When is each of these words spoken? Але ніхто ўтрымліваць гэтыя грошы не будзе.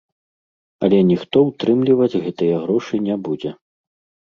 Але 0.87 1.01
ніхто 1.09 1.37
ўтрымліваць 1.49 2.19
гэтыя 2.25 2.55
грошы 2.65 3.03
не 3.11 3.21
будзе. 3.31 3.57